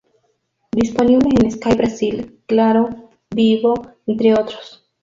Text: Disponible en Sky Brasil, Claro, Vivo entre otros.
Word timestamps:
Disponible 0.71 1.29
en 1.43 1.51
Sky 1.51 1.75
Brasil, 1.77 2.39
Claro, 2.47 2.89
Vivo 3.29 3.75
entre 4.07 4.33
otros. 4.33 4.89